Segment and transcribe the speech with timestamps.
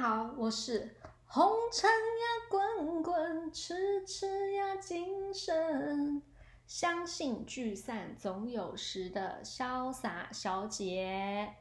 [0.00, 0.96] 好，我是
[1.26, 6.22] 红尘呀滚滚，痴痴呀精神，
[6.66, 11.52] 相信聚散总有时的潇洒小姐。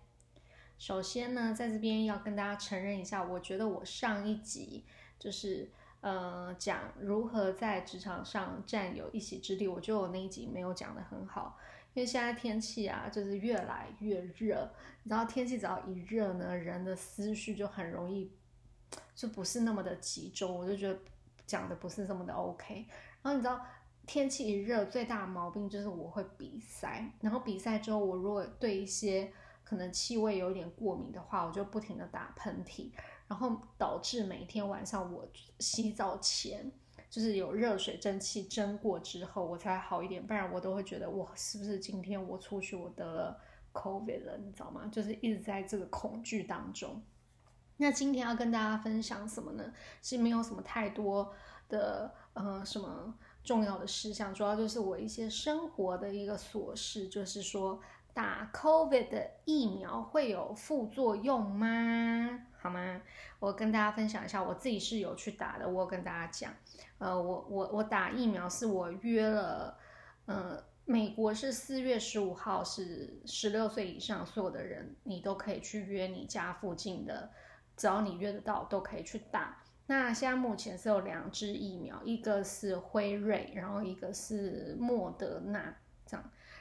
[0.78, 4.86] 首先呢，在这边要跟大家承认一下，我觉得我上一集
[5.20, 5.70] 就是
[6.00, 11.58] 呃讲如何在职场上占有一席之地，我觉得我那一集没有讲的很好。
[12.00, 14.72] 因为现在天气啊，就是越来越热，
[15.04, 18.32] 你知道天气只要一热呢，人的思绪就很容易
[19.14, 20.98] 就不是那么的集中，我就觉得
[21.46, 22.86] 讲的不是这么的 OK。
[23.22, 23.60] 然后你知道
[24.08, 29.30] 天气一热，最大的毛病就是我会鼻塞，然后鼻塞之后，我如果对一些
[29.66, 32.92] 可能气味有点过敏的话，我就不停的打喷嚏，
[33.28, 35.28] 然后导致每天晚上我
[35.60, 36.72] 洗澡前。
[37.10, 43.40] 就是有热水蒸气蒸过之后，我才好一点，不然我都会觉得我，是不是今天我出去我得了
[43.74, 44.88] COVID 了，你知道吗？
[44.92, 47.02] 就是一直在这个恐惧当中。
[47.78, 49.74] 那今天要跟大家分享什么呢？
[50.02, 51.34] 其实没有什么太多
[51.68, 53.14] 的呃什么
[53.44, 57.80] 重要的事项，主要就是我一些生活的一个琐事，就是说
[58.14, 62.48] 打 COVID 的疫苗会有副作用吗？
[62.62, 63.02] 好吗？
[63.40, 65.68] 我跟大家分享一下，我自己是有去打的。
[65.68, 66.54] 我跟大家讲，
[66.98, 69.78] 呃，我我我打疫苗是我约了，
[70.26, 77.32] 呃，美国是四月十五号，是十六岁以上所有的人，你都可以去约你家附近的，
[77.78, 79.64] 只要你约得到，都可以去打。
[79.88, 85.76] 那现在目前是有两支疫苗，一个是辉瑞，然后一个是莫德纳，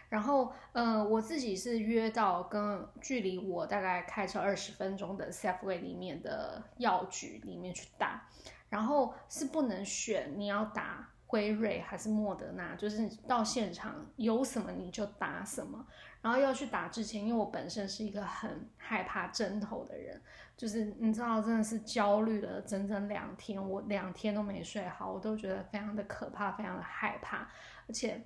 [0.09, 8.27] 然后，呃，我自己是约到跟距离我大概开车二十分钟的 Safeway 里面的药局里面去打，
[8.71, 15.87] 然后是不能选你要打辉瑞还是莫德纳，就是到现场有什么你就打什么。
[16.23, 20.19] 然后要去打之前，因为我本身是一个很害怕针头的人，
[20.57, 27.47] 就是你知道，真的是焦虑了整整两天，我两天都没睡好，我都觉得非常的可怕，非常的害怕，
[27.87, 28.25] 而且。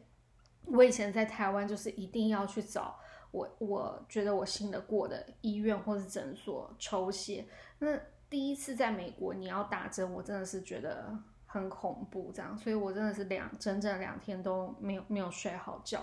[0.67, 2.99] 我以前在台湾就是一定要去找
[3.31, 7.45] 我，我觉得我信得过的医院或者诊所抽血。
[7.79, 7.99] 那
[8.31, 11.15] 第一次在美国你要打针，我真的是觉得
[11.47, 16.01] 很恐怖，这样，所以我真的是两整整两天都没有没有睡好觉。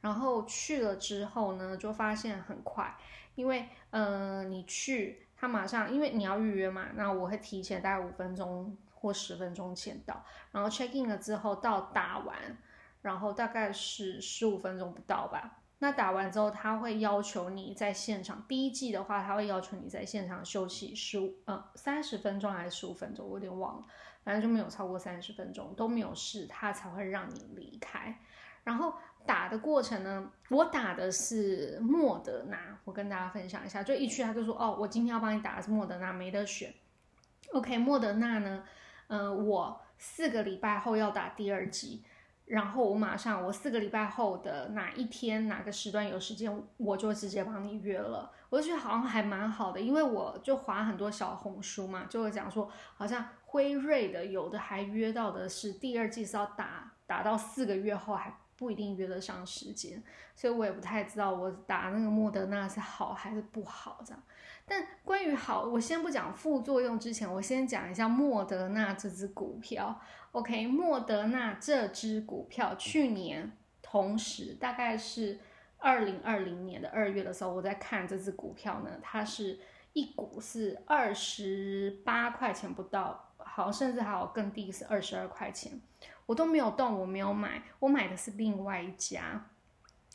[0.00, 2.92] 然后去了之后呢，就发现很快，
[3.34, 12.36] 因为嗯，你去他马上，因为你要预约嘛，那我会提前大概五分钟或十分钟前到，然后 check in 了之后到打完。
[13.02, 15.58] 然后大概是十五分钟不到吧。
[15.80, 18.44] 那打完之后，他会要求你在现场。
[18.48, 23.84] 第一季的话，他会要求你在现场休息十五呃三十分钟还是十五分钟，我有点忘了，
[24.24, 28.18] 反正就没有超过三十分钟，都没有事，他才会让你离开。
[28.64, 28.92] 然后
[29.24, 33.80] 打的过程呢，我打的是莫德纳，我跟大家分享一下。
[33.80, 36.74] 就一去他就说，哦，我今天要帮你打的是莫德纳，没得选。
[37.52, 38.64] OK，莫德纳呢，
[39.06, 42.02] 嗯，我四个礼拜后要打第二剂。
[42.48, 48.32] 然后我马上，我四个礼拜后的哪一天哪个时段有时间，我就直接帮你约了。
[48.48, 60.02] 我就觉得好像还蛮好的，因为我就划很多小红书嘛，就会讲说，好像辉瑞的有的还约到的是第二季是要打打到四个月后还不一定约得上时间，
[60.34, 64.22] 所以我也不太知道我打那个莫德纳是好还是不好这样。
[64.68, 69.98] 但关于好，我先不讲副作用之前，我先讲一下莫德纳这只股票。
[70.32, 75.40] OK，莫德纳这只股票去年同时大概是
[75.78, 79.58] 二零二零年的二月的时候，我在看这只股票呢，它是
[79.94, 85.80] 一股是二十八块钱不到，好，甚至还有更低是二十二块钱，
[86.26, 89.46] 我都没有动，我没有买，我买的是另外一家。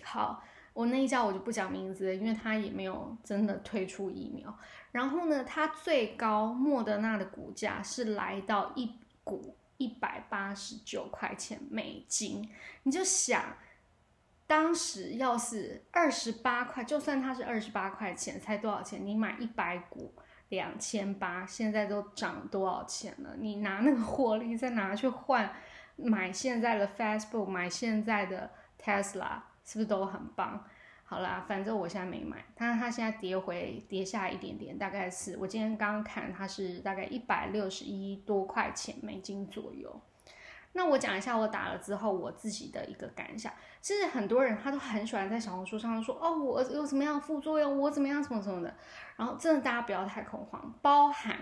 [0.04, 0.44] 好。
[0.74, 4.58] 我那一家我就不讲名字，因为他也没有真的推出疫苗。
[4.92, 12.50] 然后呢，它最高莫德纳的股价是来到一股一百八十九块钱美金。
[12.84, 13.56] 你就想，
[14.48, 19.06] 当时要是二十八块，就算它是二十八块钱，才多少钱？
[19.06, 20.14] 你买一百股
[20.50, 23.36] 两千八，现在都涨多少钱了？
[23.38, 25.54] 你拿那个获利再拿去换
[25.96, 28.50] 买现在的 Facebook，买现在的
[28.80, 29.42] Tesla。
[29.64, 30.64] 是不是都很棒？
[31.06, 40.02] 好啦，反正我现在没买，但是它现在跌回跌下一点点，大概是我今天刚刚看，它是大概一百六十一多块钱美金左右。
[40.72, 43.54] 那我讲一下我打了之后我自己的一个感想。
[43.80, 48.74] 其实很多人他都很喜欢在小红书上说，哦，我有什么样的副作用，我怎么样什么什么的。
[49.16, 51.38] 然后真的大家不要太恐慌，包含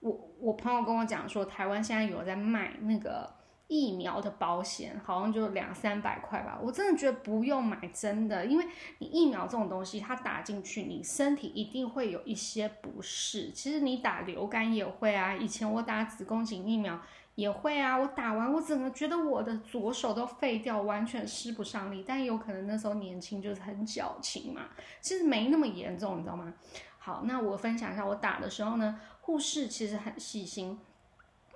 [0.00, 3.37] 我我朋友跟我讲说，台湾现在有在卖那个。
[3.68, 6.58] 疫苗的保险，好像就两三百块吧。
[6.60, 8.66] 我真的觉得不用买真的，因为
[8.98, 13.52] 你疫苗这种东西，它打进去，你身体一定会有一些不适。
[13.52, 17.00] 其实你打流感也会啊，以前我打子宫颈疫苗。
[17.34, 22.04] 也会啊，我打完我整个觉得我的左手都废掉，完全施不上力。
[22.04, 24.62] 但有可能那时候年轻就是很矫情嘛，
[25.00, 26.52] 其实没那么严重，你知道吗？
[26.98, 30.80] 好，那我分享一下我打的时候呢，护士其实很细心。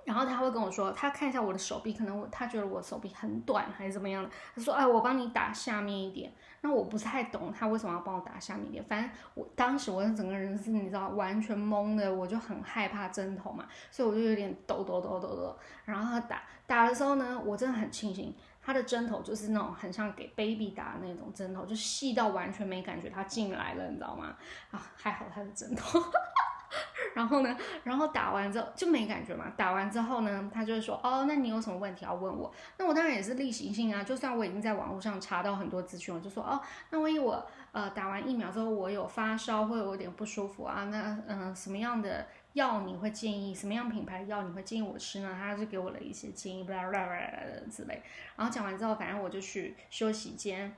[0.05, 6.31] 然后他会跟我说，他看一下我的手臂，可能我他觉得我手臂很短还是怎么样的，他说：“哎，我帮你打下面一点。”
[6.65, 15.57] 那我不太懂他为什么要帮我打下面一点，反正我当时我是整个人是你知道完全懵的，我就很害怕针头嘛，所以我就有点抖抖抖抖抖。
[15.83, 24.33] 然后他打打的时候呢，我真的很庆幸他的针头就是那种很像给 baby 打的那种针头，就细到完全没感觉他进来了，你知道吗？
[24.71, 25.99] 啊，还好他是针头。
[27.13, 29.51] 然后呢，然后打完之后就没感觉嘛。
[29.55, 34.03] 打完之后呢，他就会说：“哦，那你有什么问题要问我？”那我当然也是例行性啊。
[34.03, 36.59] 就算我已经在网络上查到很多资讯，我就说：“哦，
[36.89, 43.53] 那万一我呃打完疫苗之后我有发烧或者有点不舒服啊，那嗯什么样的药你会建议？
[43.53, 48.01] 什么样品牌的药你会建议我吃呢？”他就给我了一些建议，巴拉巴拉巴拉之类。
[48.35, 50.73] 然后讲完之后，反正我就去休息间，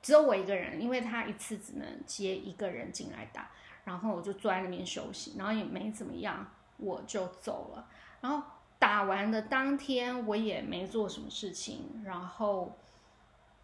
[0.00, 3.50] 只有我一个人，因为他一次只能接一个人进来打。
[3.84, 6.46] 然后我就坐在那边休息，然后也没怎么样，
[6.76, 7.86] 我就走了。
[8.20, 8.46] 然后
[8.78, 12.02] 打完的当天，我也没做什么事情。
[12.04, 12.76] 然后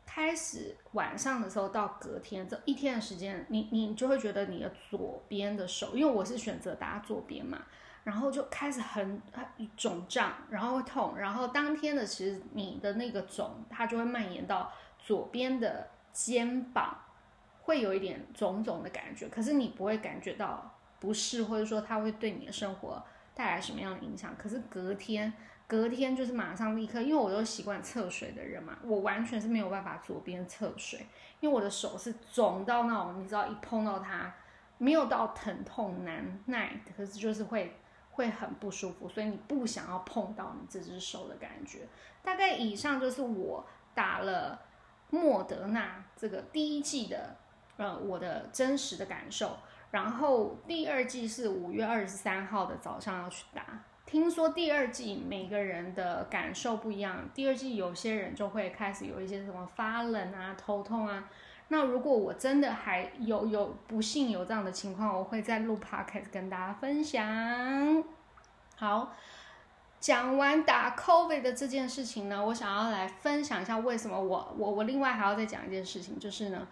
[0.04, 7.62] 开始晚上的时候，到隔天这一天的时间，你你就会觉得你的左边的手，因为我是选择打左边嘛，
[8.04, 9.20] 然后就开始很
[9.76, 11.16] 肿胀，然后会痛。
[11.16, 17.02] 然后当天的其实你的那个肿，它就会蔓延到左边的肩膀。
[17.66, 23.02] 会有一点肿肿的感觉，可是你不会感觉到不适，或者说它会对你的生活
[23.34, 24.36] 带来什么样的影响。
[24.38, 25.32] 可是隔天，
[25.66, 31.04] 隔天就是马上立刻，因为我都习惯侧水的人嘛，我完全是没有办法左边侧水，
[31.40, 34.32] 因为我的手是肿到那种，你知道，一碰到它
[34.78, 37.76] 没有到疼痛难耐，可是就是会
[38.12, 41.80] 会很不舒服，所以你不想要碰到你这只手的感觉。
[42.22, 44.60] 大概以上就是我打了
[45.10, 47.38] 莫德纳这个第一季的。
[47.76, 49.56] 呃，我的真实的感受。
[49.93, 53.62] 然后第二季是五月二十三号的早上要去打。
[54.05, 61.28] 听说第二季每个人的感受不一样，第二季有些人就会开始有一些什么发冷啊、头痛啊。
[61.69, 68.05] 那如果我真的还有有不幸有这样的情况，我会再录 podcast 跟大家分享。
[68.76, 69.12] 好，
[69.99, 76.67] 讲完打 COVID 的这件事情呢，我想要来分享一下为什么我我我另外还要再讲一件事情，就是呢。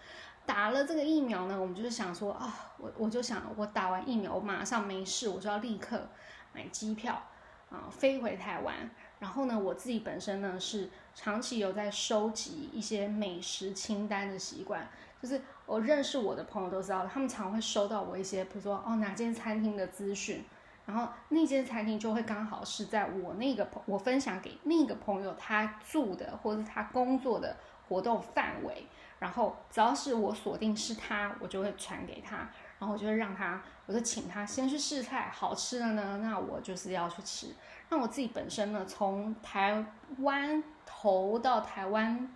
[0.47, 6.09] 打了这个疫苗呢，我们就是想说啊，我我就想，我打完疫苗，我马上没事，我就要立刻
[6.53, 7.23] 买机票
[7.71, 8.91] 啊，飞回台湾。
[9.21, 14.87] 然后呢，我自己本身呢是长期有在收集一些美食清单的习惯，
[15.23, 20.45] 就是我认识我的朋友都知道，他们常会收到我一些，比如说哦哪间餐厅的资讯，
[20.85, 27.57] 然后那间餐厅就会刚好是在我那个朋我分享给那个朋友他住的或者是他工作的
[27.95, 28.87] 活动范围。
[29.21, 32.37] 然后只要是我锁定是他，我就会传给他，
[32.79, 37.55] 然后我就会让他，我就请他先去试菜，好吃的呢，那我就是要去吃。
[37.89, 39.87] 那我自己本身呢，从台
[40.19, 42.29] 湾头到台湾，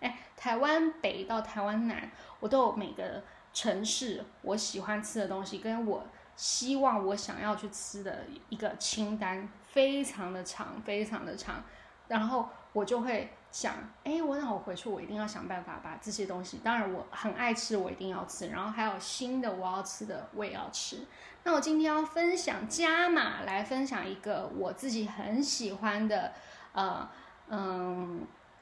[0.00, 2.08] 哎，台湾北到台湾南，
[2.38, 3.22] 我都有每个
[3.52, 6.06] 城市我喜欢吃的东西，跟我
[6.36, 11.64] 希望我想要去吃的一个清单，非常的长，非常的长，
[12.06, 13.32] 然后我就会。
[13.50, 13.74] 想，
[14.04, 16.58] 哎，我那我回去，我一定要想办法把这些东西。
[16.58, 18.48] 当然，我很爱吃，我一定要吃。
[18.48, 20.98] 然后还有新的我要吃的，我也要吃。
[21.44, 26.32] 那我今天要分享加码，来分享一个我自己很喜欢的，
[26.72, 27.08] 呃，
[27.48, 28.20] 嗯，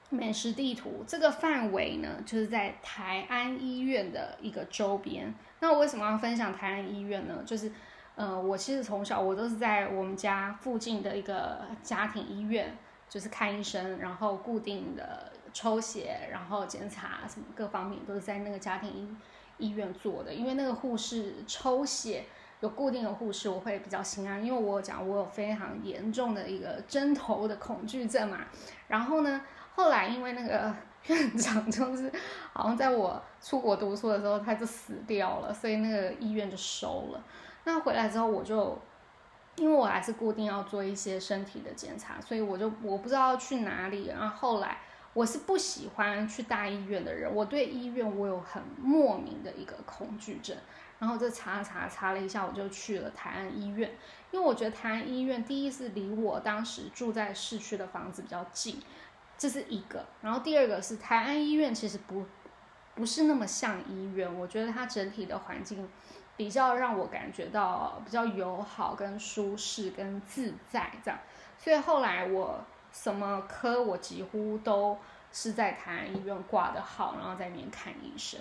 [0.08, 1.04] 美食地图。
[1.04, 5.34] 这个范围呢，就是在台安医院的一个周边。
[5.58, 7.42] 那我为什么要分享台安医院呢？
[7.44, 7.72] 就是，
[8.14, 12.78] 呃，我其实从小我都是在我们家附近的一个家庭医院。
[13.08, 19.16] 就是看医生，然后固定的抽血，然后检查什么各方面都是在那个家庭
[19.58, 20.34] 医院做的。
[20.34, 22.24] 因为那个护士抽血
[22.60, 24.44] 有固定的护士，我会比较心安。
[24.44, 28.38] 因为我讲我有非常严重的一个针头的恐惧症嘛。
[28.88, 29.40] 然后呢，
[29.74, 30.74] 后来因为那个
[31.06, 32.12] 院长就是
[32.52, 37.24] 好像在我出国读书的时候他就死掉了，所以那个医院就收了。
[37.62, 38.76] 那回来之后我就。
[39.56, 44.06] 因为我还是固定要做一些身体的检查，所以我就我不知道去哪里。
[44.06, 44.78] 然后后来
[45.12, 50.56] 我是不喜欢去大医院的人，我对医院我有很莫名的一个恐惧症。
[50.98, 53.90] 然后就查查查了一下，我就去了台安医院，
[54.30, 58.80] 因为我觉得台安医院第一是离我当时住在市区的房子比较近，
[59.36, 60.06] 这是一个。
[60.22, 62.24] 然后第二个是台安医院其实不
[62.96, 65.88] 不是那么像医院，我觉得它整体的环境
[66.36, 71.20] 比较让我感觉到比较友好、跟舒适、跟自在这样。
[71.58, 74.98] 所以后来我什么科我几乎都
[75.30, 78.40] 是在台安医院挂的号，然后在里面看医生。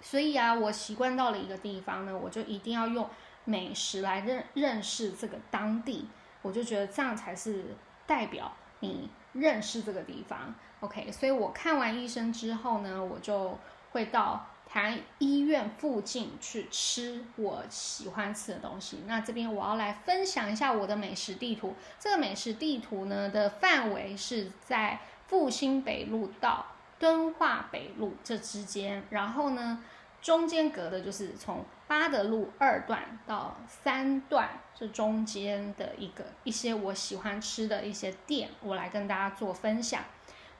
[0.00, 3.08] 所以啊，我习惯到了一个地方呢，我就一定要用
[3.44, 6.08] 美食来认认识这个当地，
[6.42, 7.74] 我就觉得这样才是
[8.06, 10.54] 代表你认识这个地方。
[10.80, 13.58] OK，所以我看完医生之后呢，我就
[13.92, 19.00] 会到台医院附近去吃我喜欢吃的东西。
[19.06, 21.74] 那这边我要来分享一下我的美食地图。
[22.00, 26.64] 这个美食地图呢的范围是在复兴北路到
[26.98, 29.84] 敦化北路这之间，然后呢。
[30.24, 40.02] 中间隔的就是从八德路二段到三段这中间的一个一些我喜欢吃的一些店，我来跟大家做分享。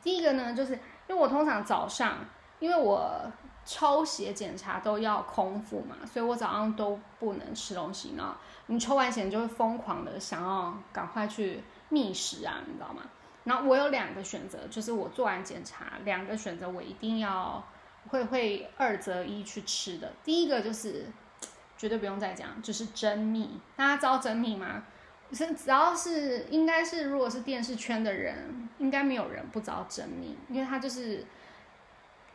[0.02, 2.18] 第一个呢，就是因为我通常早上，
[2.58, 3.22] 因为我
[3.64, 8.36] 抽血检查都要空腹嘛，所以我早上都不能吃东西呢。
[8.66, 13.02] 你抽完血就会疯狂的想要赶快去觅食啊，你知道吗？
[13.44, 17.64] 然后我有两个选择，就是我做完检查，两个选择我一定要。
[18.08, 21.06] 会会二择一去吃的，第一个就是
[21.76, 23.60] 绝对不用再讲，就是珍蜜。
[23.76, 24.84] 大家知道珍蜜吗？
[25.32, 31.26] 是只要是应该是如果是电视圈的人，应该没有人不知道珍蜜，因为它就是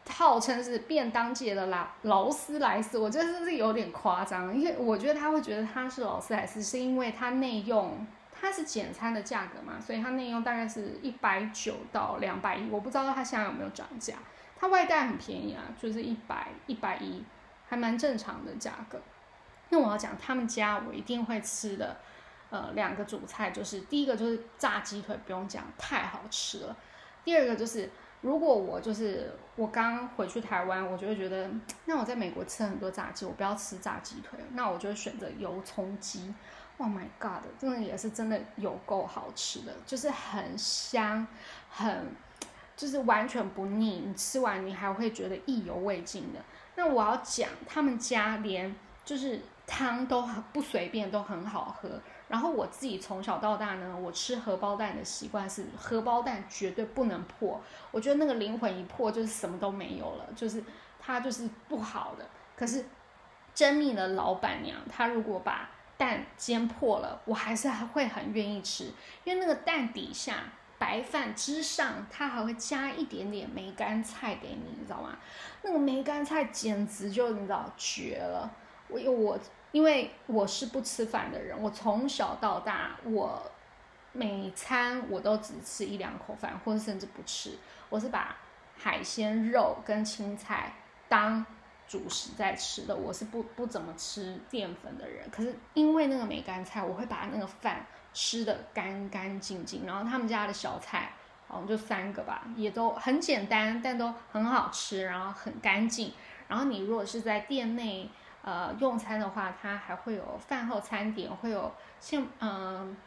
[0.09, 2.97] 号称是便当界的劳劳斯莱斯。
[2.97, 14.15] 我觉得这是有点夸张，因为我觉得他会觉得它是劳斯莱斯，是因为它内用它是简餐的价格嘛，所以它内用大概是一百九到两百一，我不知道它现在有没有涨价。
[14.59, 17.23] 它外带很便宜啊，就是一百一百一，
[17.69, 18.99] 还蛮正常的价格。
[19.69, 21.95] 那我要讲他们家我一定会吃的，
[22.49, 26.75] 呃，两个主菜就是第一个就是炸鸡腿，不用讲，太好吃了。
[27.23, 27.89] 第二个就是
[28.19, 31.49] 如果我就是我刚回去台湾，我就会觉得，
[31.85, 36.33] 那我在美国吃很多炸鸡，我不要吃炸鸡腿，那我就会选择油葱鸡。
[36.75, 41.25] Oh my god，真的也是真的有够好吃的，就是很香，
[41.69, 42.07] 很。
[42.79, 46.39] 就是完全不腻，你吃完你还会觉得意犹未尽的。
[46.75, 51.89] 那我要讲，他们家连就是汤都很不随便，都很好喝。
[52.29, 57.61] 然后我自己从小到大呢，我吃荷包蛋的习惯是荷包蛋绝对不能破。
[57.91, 60.63] 我觉得那个灵魂一破，就是什么都没有了，就是
[61.01, 62.25] 它就是不好的。
[62.55, 62.85] 可是
[63.53, 68.93] 珍蜜的老板娘，她如果把蛋煎破了，我还是会很愿意吃，
[69.25, 70.35] 因为那个蛋底下。
[70.79, 75.17] 白饭之上，它还会加一点点梅干菜给你，你知道吗？
[75.61, 78.49] 那个梅干菜简直就你知道绝了。
[78.87, 79.37] 我我
[79.71, 83.51] 因为我是不吃饭的人，我从小到大我
[84.13, 87.59] 每餐我都只吃一两口饭，或者甚至不吃。
[87.89, 88.37] 我是把
[88.77, 90.73] 海鲜、肉跟青菜
[91.09, 91.45] 当
[91.87, 95.29] 主食在吃的，我是不不怎么吃淀粉的人。
[95.29, 97.85] 可是因为那个梅干菜，我会把那个饭。
[98.13, 101.13] 吃的干干净净，然后他们家的小菜，
[101.47, 106.13] 好像就三个吧，也都很简单，但都很好吃，然后很干净。
[106.47, 108.09] 然后你如果是在店内
[108.41, 112.97] 呃用餐的话，它还会有饭后餐点，会有像嗯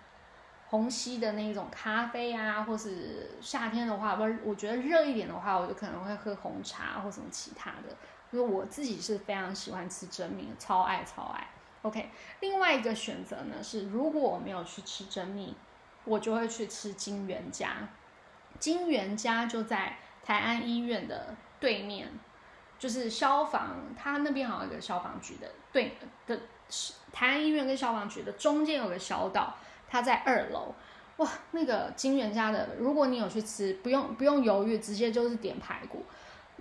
[0.68, 7.96] 虹吸的那种咖啡啊，或是夏天的话，不是我觉得热一点的话，我就可能会喝红茶或什么其他的。
[8.30, 11.46] 因为我自己是非常喜欢吃真米，超爱超爱。
[11.82, 12.10] OK，
[12.40, 15.54] 另外一个选择呢是，如果我没有去吃珍蜜，
[16.04, 17.88] 我就会去吃金源家。
[18.58, 22.08] 金源家就在台安医院的对面，
[22.78, 25.96] 就是消防，它那边好像有个消防局的对
[26.26, 26.38] 的，
[27.12, 29.56] 台安医院跟消防局的中间有个小岛，
[29.88, 30.72] 它在二楼。
[31.16, 36.04] 哇，那个金源家的，如果你有去吃，不用不用犹豫，直接就是点排骨。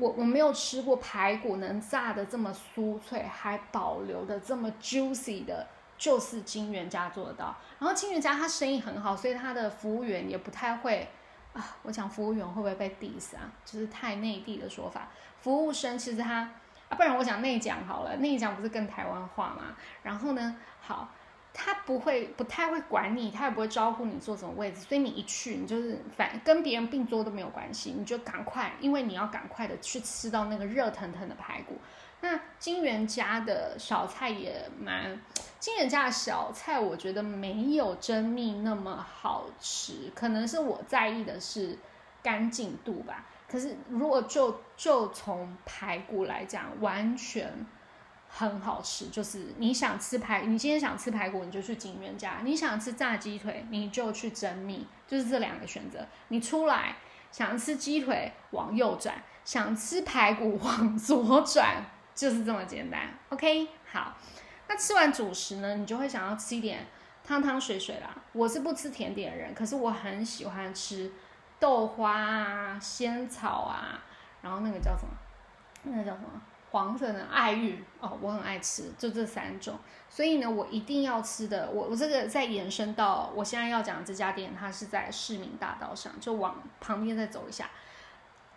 [0.01, 7.55] 我我没有吃过排骨能炸的这么酥脆，还保留的这么 juicy 的，就是金源家做得到。
[7.77, 11.07] 然后金源家他生意很好，所以他的服务员也不太会
[11.53, 11.77] 啊。
[11.83, 13.53] 我讲服务员会不会被 diss 啊？
[13.63, 15.07] 就是太内地的说法。
[15.39, 16.49] 服务生其实他
[16.89, 19.75] 啊，不然我讲内讲好了，内讲不是更台湾话吗？
[20.01, 21.07] 然后呢，好。
[21.53, 31.77] 他不会，不太会管你，他也不会招呼你坐什么位置，所以你一去，你就是反跟别人并桌都没有关系，你就赶快，因为你要赶快的去吃到那个热腾腾的排骨。
[32.21, 35.19] 那金源家的小菜也蛮，
[35.59, 41.77] 金源家的小菜我觉得没有珍蜜那么好吃，可能是我在意的是
[42.23, 43.25] 干净度吧。
[43.49, 47.51] 可是如果就就从排骨来讲，完全。
[48.33, 49.09] 很好吃。
[49.09, 54.87] 就是你想吃排，你今天想吃排骨，你就去景苑家；你想吃炸鸡腿，你就去珍米。
[55.07, 56.07] 就是这两个选择。
[56.29, 56.95] 你出来
[57.31, 61.83] 想吃鸡腿，往右转；想吃排骨，往左转。
[62.13, 63.09] 就是这么简单。
[63.29, 64.15] OK，好。
[64.67, 66.85] 那吃完主食呢，你就会想要吃一点
[67.23, 68.15] 汤汤水水啦。
[68.31, 71.11] 我是不吃甜点的人，可是我很喜欢吃
[71.59, 74.01] 豆花啊、仙草啊，
[74.41, 75.13] 然后那个叫什么？
[75.83, 76.41] 那个叫什么？
[76.71, 79.77] 黄色的爱玉哦，我很爱吃，就这三种。
[80.09, 87.69] 所以呢，我一定要吃的，我我这个再延伸到我现在要讲的这家店，它是在市民大道上，就往旁边再走一下，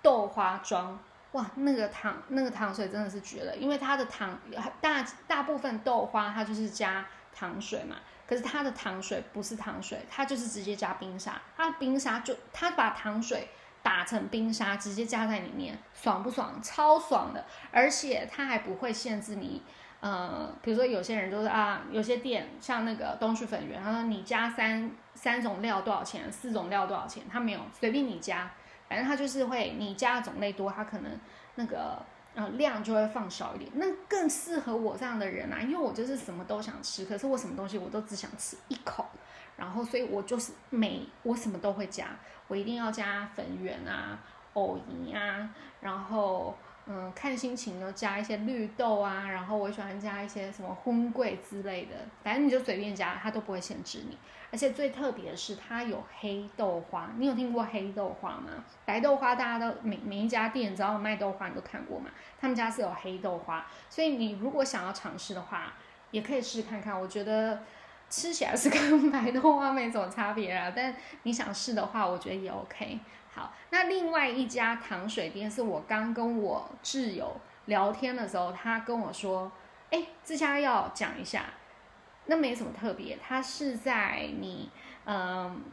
[0.02, 0.98] 豆花庄。
[1.32, 4.38] 哇，那个糖那个糖水真的是绝了，因为它的糖
[4.80, 7.04] 大大部分豆花它就是加
[7.34, 13.48] 糖水嘛，可是它的糖水不是糖水，它就是直接加冰沙，它冰沙就它把糖水
[13.84, 16.58] 打成冰沙直接加在里面，爽不爽？
[16.62, 19.62] 超爽的，而且它还不会限制你，
[20.00, 28.50] 呃，比如说有些人就是啊，有些店像那个东旭粉圆，他说你加三三种料多少钱，四种料多少钱，他没有随便你加。
[28.88, 31.10] 反正他就是会，你加的种类多，他可能
[31.56, 32.00] 那个
[32.34, 33.70] 呃量就会放少一点。
[33.74, 39.04] 那更适合我这样的人啊，因为我就是什么都想吃，可是我什么东西我都只想吃一口，
[39.56, 42.06] 然后所以我就是每我什么都会加，
[42.48, 44.18] 我一定要加粉圆啊、
[44.54, 46.56] 藕泥啊，然后。
[46.86, 54.18] 嗯，看心情呢，加一些绿豆啊，然后我喜欢加一些什么荤桂之类的，反正你就随便加，它都不会限制你。
[54.52, 58.62] 而且最特别的是，它有黑豆花，你有听过黑豆花吗？
[58.84, 62.10] 白豆花大家都每每一家店只要有卖豆花，你都看过嘛？
[62.38, 65.72] 他们家是有黑豆花，所以你如果想要尝试的话，
[66.10, 67.00] 也可以试试看看。
[67.00, 67.62] 我觉得
[68.14, 70.94] 吃起来是跟 白豆花没什么差别啊，但
[71.24, 73.00] 你想试的话，我觉得也 OK。
[73.34, 79.50] 好，那另外一家糖水店是我刚跟我挚友聊天的时候，他跟我说，
[79.90, 81.46] 哎，这家要讲一下，
[82.26, 84.70] 那没什么特别，它是在你，
[85.06, 85.64] 嗯，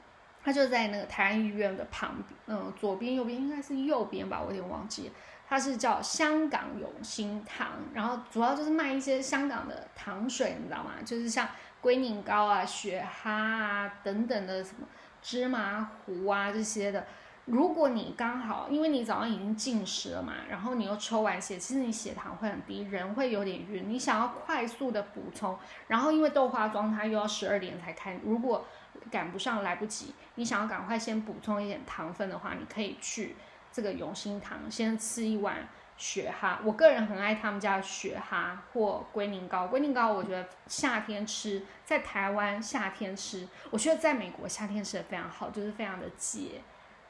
[0.44, 2.16] 它就在那个台安医院的旁，
[2.48, 5.12] 嗯，左边右边应该是右边吧，我有点忘记，
[5.48, 10.94] 它是叫香港永兴糖，然后主要就是卖一些香港的糖水，你知道吗？
[11.06, 11.48] 就是像
[11.82, 14.88] 龟苓膏啊、雪蛤啊等等的什么
[15.22, 17.06] 芝麻糊啊这些的。
[17.46, 23.90] 如果你刚好，因为你早上已经进食了嘛，然后你又抽完血，其实你血糖会很低，人会有点晕。
[23.90, 28.64] 你想要快速的补充，然后因为豆花庄它又要十二点才开，如果
[29.10, 33.36] 赶不上来不及，你想要赶快先补充一点糖分的话，你可以去
[33.72, 35.68] 这个永兴堂先吃一碗
[36.02, 36.60] 雪蛤。
[36.64, 46.62] 我个人很爱他们家的雪蛤或龟苓膏，龟苓膏我觉得夏天吃，在台湾夏天吃，我觉得在美国夏天吃的非常好，就是非常的解。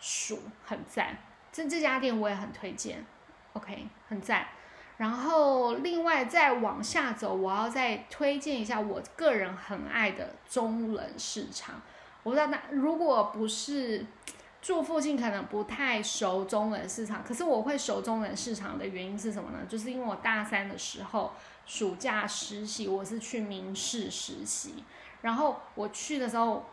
[0.04, 1.16] 暑很赞，
[1.52, 3.06] 这这家店我也很推荐
[3.54, 4.48] ，OK，很赞。
[4.98, 11.80] 然后另外再往下走，我要再推荐一下我个人很爱的中冷市场。
[12.24, 14.04] 我不知道那如果不是
[14.62, 17.24] 住附近，可能不太熟中文市场。
[17.24, 19.66] 可是我会熟中文市场的原因是什么呢？
[19.68, 21.34] 就是因为我大三的时候
[21.66, 24.84] 暑假实习，我是去明市实习，
[25.22, 26.66] 然后我去的时候。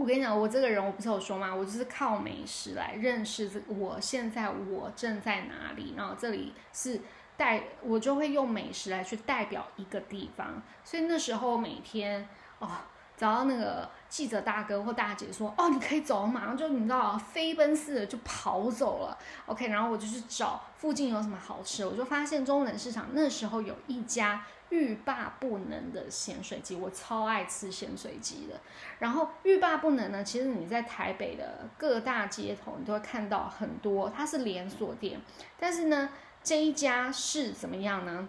[0.00, 1.52] 我跟你讲，我这个人我不是有说吗？
[1.52, 7.00] 我就是靠美食来认识我现在我正在哪里，然后这里是
[7.36, 10.62] 代我就会用美食来去代表一个地方。
[10.84, 12.28] 所以那时候每天
[12.60, 12.70] 哦，
[13.18, 19.18] 找到那个记者大哥或大姐说哦，你可以走，马上就你知道飞奔似的就跑走了。
[19.44, 24.42] OK，然后我就去找附近有什么好吃，我就发现中冷市场那时候有一家。
[24.70, 28.60] 欲罢不能的咸水鸡，我超爱吃咸水鸡的。
[28.98, 35.18] 然后欲罢不能呢，其实你在台北的各大街头，你都会看到很多，它是连锁店。
[35.58, 36.10] 但是呢，
[36.42, 38.28] 这一家是怎么样呢？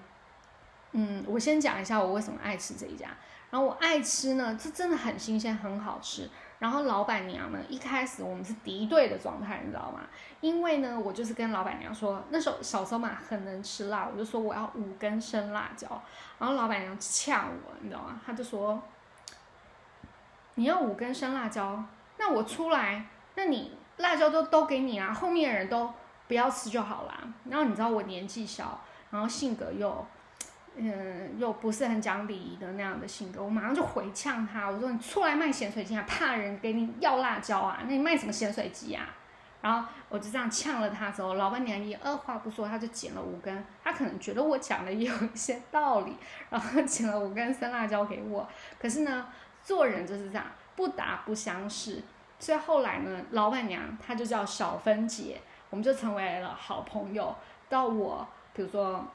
[0.93, 3.09] 嗯，我先讲一下我为什么爱吃这一家。
[3.49, 6.29] 然后我爱吃呢，这真的很新鲜，很好吃。
[6.59, 10.01] 然后老板娘呢，一开始我们是敌对的状态，你知道吗？
[10.41, 15.87] 因为呢，我就是跟老板娘说，那时候小时候嘛，很能吃辣，我就说我要五根生辣椒。
[16.37, 18.19] 然后老板娘呛我，你知道吗？
[18.25, 18.81] 她就说，
[20.55, 21.81] 你要五根生辣椒，
[22.17, 25.91] 那我出来，那你辣椒都都给你啊，后面的人都
[26.27, 27.23] 不要吃就好啦。
[27.45, 30.05] 然后你知道我年纪小，然后性格又。
[30.75, 37.79] 嗯，又不是很讲礼仪的那样的性格，我马上就回呛他，我说你出来卖咸水鸡啊，怕人给你要辣椒啊？
[37.83, 39.09] 那你卖什么咸水鸡啊？
[39.61, 46.15] 然后我就这样呛了他之后，老板娘也二话不说，他就剪了五根，他可能觉得我讲的也有一些道理，
[46.49, 48.47] 然后剪了五根生辣椒给我。
[48.79, 49.27] 可是呢，
[49.61, 50.45] 做人就是这样，
[50.77, 52.01] 不打不相识，
[52.39, 57.35] 所以后来呢，老板娘她就叫小芬姐，我们就成为了好朋友。
[57.67, 59.05] 到我比如说。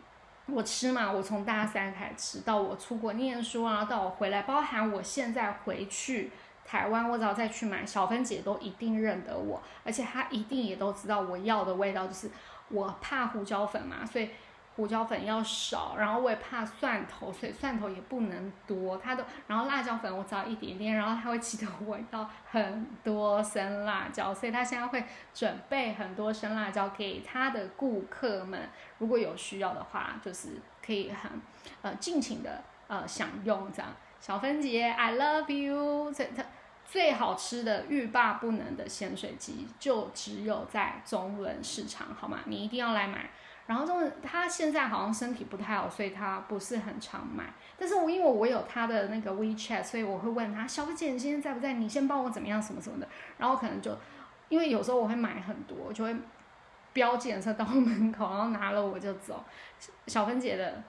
[0.46, 6.30] 我吃嘛，我从大三开始吃，到我出国念书啊，到我回来，包含我现在回去
[6.64, 12.30] 台湾，我只要再去买，小芬姐都一定认得我，而且她一定也都知道我要的味道，就是
[12.68, 14.30] 我怕胡椒粉嘛，所以。
[14.76, 18.98] 胡椒粉要少，然后我也怕蒜头，所以蒜头也不能多。
[18.98, 31.30] 它的，然后辣椒粉我只要一点点，然后他会记得我要很多生辣椒，所以他现在会准备很多生辣椒给他的顾客们，如果有需要的话，就是可以很
[31.82, 33.92] 呃尽情的呃享用这样。
[34.20, 36.10] 小芬姐，I love you。
[36.10, 36.42] 最它
[36.84, 42.40] 最好吃的欲罢不能的咸水鸡，就只有在中文市场，好吗？
[42.46, 43.30] 你一定要来买。
[43.66, 47.55] 然后就是他现在好像身体不太好，所以他不是很常买。
[47.79, 51.72] 但是我因为我有他的那个 WeChat，所以我会问他：小姐，你今天在不在？
[51.72, 53.09] 你先帮我怎么样什么什么的。
[53.38, 53.96] 然后可能就
[54.50, 56.14] 因为有时候我会买很多，我就会
[56.92, 59.42] 标检测到门口，然后拿了我就走。
[60.07, 60.83] 小芬姐的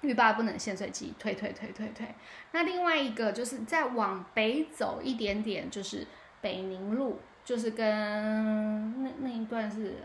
[0.00, 2.06] 欲罢不能现水鸡，推推推推推。
[2.52, 6.06] 那另外一个就是再往北走一点点，就是
[6.40, 9.98] 北宁路，就是跟那那一段是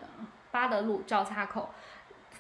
[0.51, 1.69] 八德路交叉口。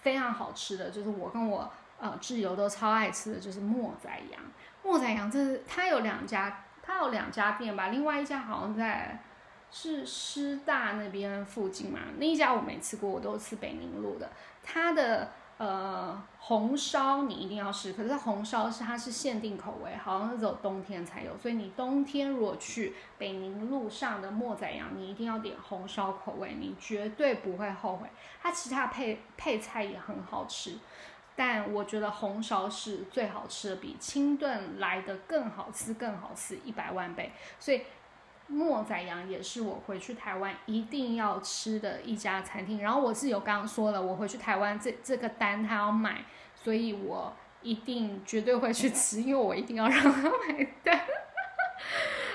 [0.09, 4.41] 非常好吃的就是我跟我呃挚友都超爱吃的就是莫仔羊，
[4.81, 9.21] 莫仔羊这是它有两家，它有两家店吧，另外一家好像在
[9.69, 14.31] 是师大那边附近嘛，那一家我没吃过，我都吃北宁路的，
[14.63, 15.29] 它的。
[15.59, 28.07] 呃，红烧你一定要试，可是红烧是它是限定口味，好像是只有冬天才有，所以你冬天如果去北宁路上的莫仔羊，你一定要点红烧口味，你绝对不会后悔。
[28.41, 30.77] 它其他配配菜也很好吃，
[31.35, 37.81] 但我觉得红烧是最好吃的，比清炖来的更好吃，更好吃一百万倍，所以。
[38.51, 42.81] 莫仔羊也是我回去台湾一定要吃的一家餐厅。
[42.81, 47.31] 然后我是有刚刚说了，我回去台湾这这个单他要买，所以我
[47.61, 50.99] 一定绝对会去吃，因为我一定要让他买单。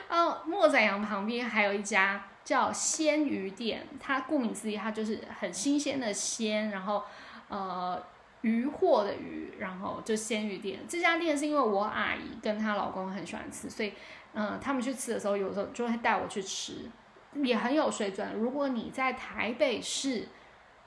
[0.09, 7.03] 哦， 莫仔羊旁边还有一家叫鲜鱼店，它顾名思义，它就是很新鲜的鲜，然后
[7.49, 8.01] 呃
[8.43, 10.79] 鱼货的鱼，然后就鲜鱼店。
[10.89, 13.93] 这家店是因为我阿姨跟她老公很喜欢吃，所以。
[14.35, 16.91] 嗯，他们去吃的时候，有时候就会带我去吃，
[17.35, 18.35] 也很有水准。
[18.35, 20.29] 如果你在台北市，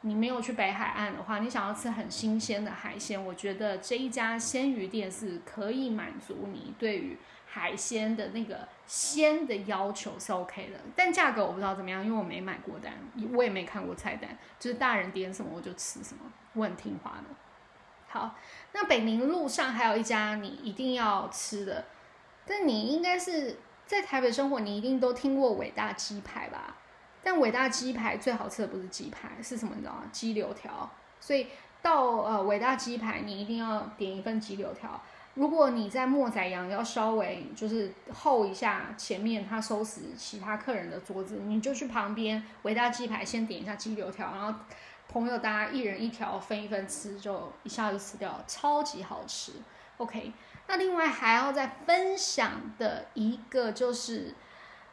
[0.02, 10.80] 你没有去北海岸的话，你想要吃很新鲜的海鲜，我觉得这一家鲜鱼店是可以满足你对于海鲜的那个鲜的要求是 OK 的。
[10.96, 12.94] 但价格我不知道怎么样，因为我没买过单，
[13.34, 16.22] 我也没看过菜单，就是大人点什么我就吃什么，
[16.54, 17.34] 我很听话的。
[18.10, 18.36] 好，
[18.74, 21.86] 那北宁路上还有一家你一定要吃的。
[22.48, 26.78] 但你应该是在台北生活，你一定都听过伟大鸡排吧？
[27.22, 29.74] 但伟大鸡排最好吃的不是鸡排，是什么？
[29.76, 30.04] 你知道吗？
[30.14, 30.90] 鸡柳条。
[31.20, 31.48] 所以
[31.82, 35.02] 到呃伟大鸡排，你一定要点一份鸡柳条。
[35.34, 44.60] 如果你在莫仔羊要稍微就是候一下前面他收拾其他客人的桌子，你就去旁边伟大鸡排先点一下鸡柳条，然后
[45.10, 49.52] 朋友大家一人一条分一分吃，就一下就吃掉，超级好吃。
[49.98, 50.32] OK。
[50.70, 54.36] 那另外还要再分享的一个就是，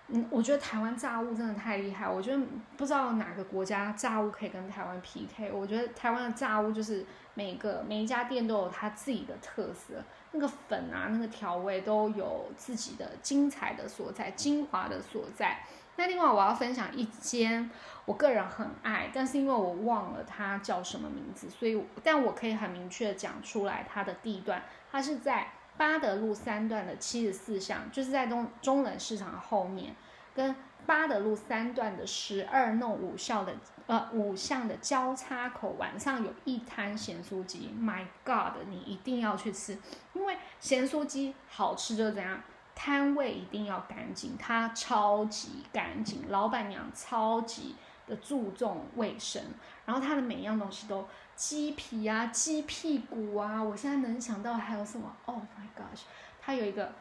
[0.06, 2.08] 嗯，我觉得台湾炸物真的太厉害。
[2.08, 2.40] 我觉得
[2.76, 5.50] 不知道哪个国家炸物可以跟台湾 PK。
[5.50, 15.58] 我觉得台湾的炸物就是每个每一家店都有它自己的特色，那个粉啊，那个调味都有自己的精彩的所在、精华的所在。
[15.96, 17.68] 那另外我要分享一间
[18.04, 25.48] 我个人很爱，但是因为我忘了它叫什么名字，所以但我可以很明确讲出来它的地段，它是在。
[25.76, 29.94] 八德路三段的七十四巷，就是在中中冷市场后面，
[30.34, 30.54] 跟
[30.86, 33.52] 八德路三段的十二弄五巷的
[33.86, 39.76] 呃五巷的交叉口，晚上有一摊咸酥鸡，My God，你一定要去吃，
[40.12, 42.40] 因为咸酥鸡好吃就怎样，
[42.74, 47.74] 摊位一定要干净，它超级干净，老板娘超级
[48.06, 49.42] 的注重卫生，
[49.86, 51.06] 然后它的每一样东西都。
[51.36, 56.02] 鸡皮啊，鸡屁股啊，我现在能想到还有什么？Oh my gosh，
[56.40, 56.92] 它有一个，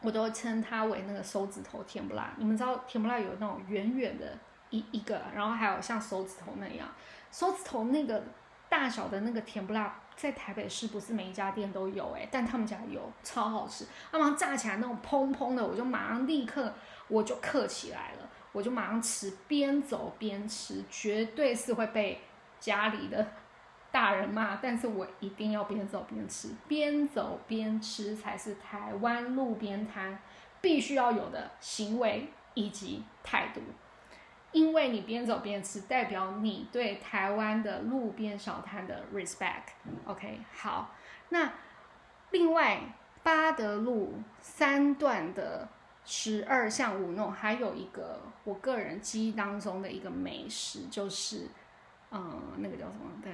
[0.00, 2.32] 我都称它为那个手指头甜不辣。
[2.38, 4.38] 你们知道甜不辣有那种圆圆的
[4.70, 6.88] 一一个，然后还有像手指头那样，
[7.30, 8.22] 手指头那个
[8.68, 13.86] 大小的那个甜不辣，在台北市不是每一家店都有诶，但他们家有，超好吃。
[14.10, 16.72] 他们炸起来那种砰砰的，我就马上立刻
[17.08, 22.22] 我就刻起来了，我就马上吃，边走边吃，绝对是会被
[22.58, 23.26] 家里的。
[23.94, 30.18] 大人骂，但是我一定要边走边吃，边走边吃才是台湾路边摊
[30.60, 33.60] 必须要有的行为以及态度。
[34.50, 39.68] 因为你边走边吃，代表你对台湾的路边小摊的 respect。
[40.06, 40.92] OK，好，
[41.28, 41.52] 那
[42.32, 42.80] 另外
[43.22, 45.68] 八德路三段的
[46.04, 51.48] 十二巷五弄，还有一个我个人记忆当中的一个美食，就是
[52.16, 53.10] 嗯，那个叫什么？
[53.20, 53.32] 对，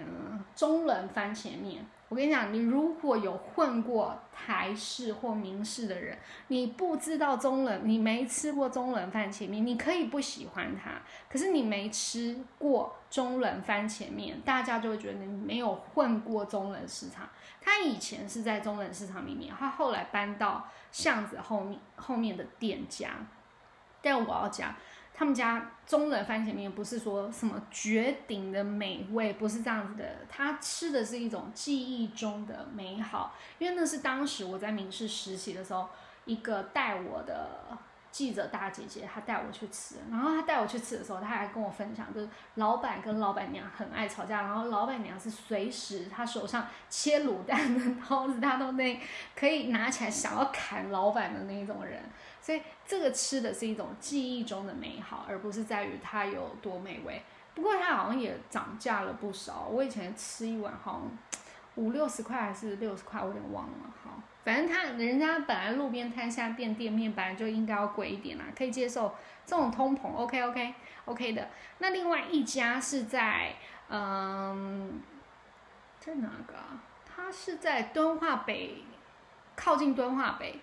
[0.57, 1.85] 中冷番茄面。
[2.09, 10.93] 我跟你讲，你如果有混过台式或明式的人，你不知道中冷，你没吃过中冷番茄面，你可以不喜欢它。
[11.29, 17.29] 可是你没吃过中冷番茄面，大家就会觉得你没有混过中冷市场。
[17.61, 23.11] 他以前是在中冷市场里面，他后来搬到巷子后面后面的店家。
[24.01, 24.75] 但我要讲。
[25.12, 30.05] 他们家中冷番茄面不是说什么绝顶的美味，不是这样子的。
[30.31, 35.88] 他吃的是一种记忆中的美好，因为那是当时我在民事实习的时候，
[36.25, 37.77] 一个带我的
[38.11, 39.96] 记者大姐姐，她带我去吃。
[40.11, 49.01] 然后她带我去吃的时候，她还跟我分享，就是老板跟老板娘很爱吵架，然后老板娘是随时她手上切卤蛋的刀子，她都那
[49.37, 52.03] 可以拿起来想要砍老板的那一种人。
[52.40, 57.22] 所以这个吃的是一种记忆中的美好，而不是在于它有多美味。
[57.55, 59.68] 不过它好像也涨价了不少。
[59.70, 61.18] 我以前吃一碗好像
[61.74, 63.72] 五六十块还是六十块，我有点忘了。
[64.03, 70.14] 好，反正他人家本来路边摊下店店面本来就应该要贵一点啦，可以接受这种通膨。
[70.14, 70.74] OK OK
[71.05, 71.48] OK 的。
[71.79, 73.55] 那另外一家是在
[73.88, 75.00] 嗯，
[75.98, 76.55] 在哪个？
[77.05, 78.83] 它是在敦化北，
[79.55, 80.59] 靠近敦化北。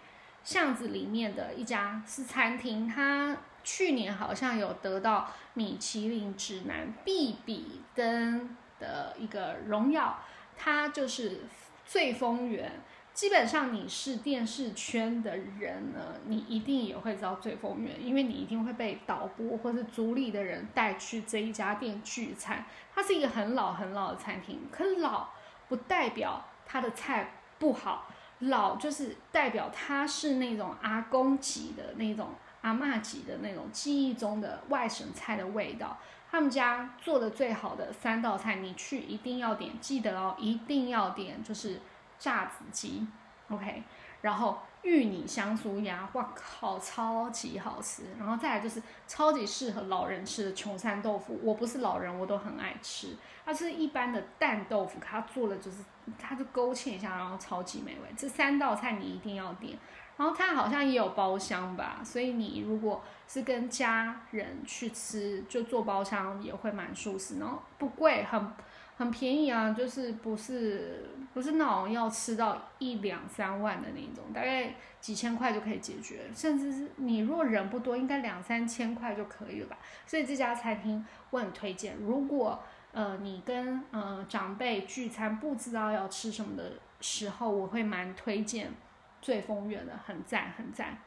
[0.47, 10.17] 巷子里面的一家是餐厅，它去年好像有得到米其林指南必比登的一个荣耀。
[10.55, 11.41] 它就是
[11.85, 12.71] 醉风园。
[13.13, 22.63] 基本上你是电视圈的人呢，你一定也会知道醉风园，因为你一定会被导播或是组里的人带去这一家店聚餐。
[22.95, 25.27] 它是一个很老很老的餐厅，可老
[25.67, 28.09] 不代表它的菜不好。
[28.39, 32.29] 老就是代表他是那种阿公级的那种
[32.61, 35.97] 阿妈级的那种记忆中的外省菜的味道。
[36.29, 41.81] 他们家做的最好的三道菜，你去一定要点，记得哦，一定要点，就是
[42.19, 43.07] 炸子鸡
[43.49, 43.83] ，OK，
[44.21, 44.59] 然后。
[44.87, 48.03] 芋泥香酥鸭，哇靠，超级好吃！
[48.17, 53.09] 然后再来就是超级适合老人吃的穷山豆腐，我不是老人，我都很爱吃。
[53.45, 55.79] 它是一般的蛋豆腐，它做的就是，
[56.17, 58.07] 它就勾芡一下，然后超级美味。
[58.15, 59.77] 这三道菜你一定要点。
[60.15, 68.51] 然后它好像也有包厢吧，所以你如果是跟家人去吃，就做包厢也会蛮舒适，然后不贵，很。
[68.97, 79.77] 很便宜啊，就是不是不是那种要吃到一两三万的那种，大概几千块就可以解决，甚至是你若人不多，应该两三千块就可以了吧。
[80.07, 81.95] 所以这家餐厅我很推荐。
[81.97, 82.59] 如果
[82.91, 88.73] 呃你跟呃长辈聚餐不知道要吃什么的时候，我会蛮推荐
[89.21, 90.97] 醉风月的，很赞很赞。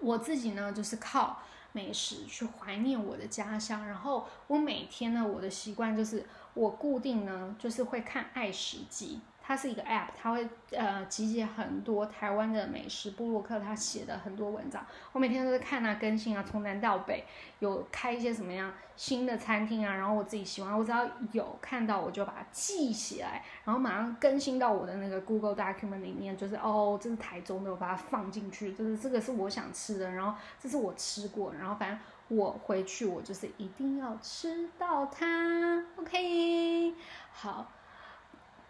[0.00, 1.40] 我自己呢就是靠
[1.72, 6.22] 美食去怀念我的家乡，然后我每天呢我的习惯就是。
[6.56, 17.24] 我固定呢，就是会看爱食记，它是一个 app，它会呃集结很多台湾的美食布洛克他写的很多文章，我每天都在看啊更新啊，从南到北
[17.58, 31.98] 有开一些什么样新的餐厅啊，然后我自己喜欢，我只要有看到我就把它记起来，然后马上更新到我的那个 Google Document 里面，就是哦这是台中的，我把它放进去，就是这个是我想吃的，然后这是我吃过，然后反正。
[32.28, 35.84] 我回去，我就是一定要吃到它。
[35.96, 36.94] OK，
[37.32, 37.72] 好。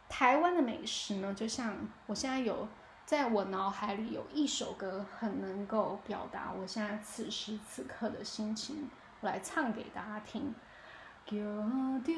[0.08, 2.68] 台湾的美食呢，就像我现在有
[3.04, 8.88] 在我脑海里有一首歌，很能够表达我现在此时此刻的心情，
[9.20, 10.54] 我来唱给大家听。
[11.26, 12.12] 叫着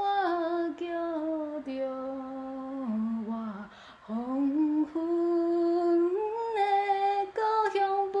[0.00, 0.84] 我，叫
[1.60, 1.70] 着
[3.28, 3.30] 我，
[4.04, 4.16] 黄
[4.86, 5.31] 昏的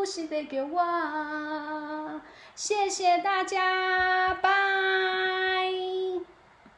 [0.02, 2.20] 不是得给我。
[2.56, 4.71] 谢谢大家，拜。